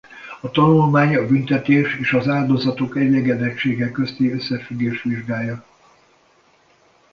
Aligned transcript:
A 0.41 0.49
tanulmány 0.51 1.15
a 1.15 1.25
büntetés 1.27 1.97
és 1.99 2.13
az 2.13 2.27
áldozatok 2.27 2.97
elégedettsége 2.97 3.91
közti 3.91 4.31
összefüggést 4.31 5.03
vizsgálja. 5.03 5.65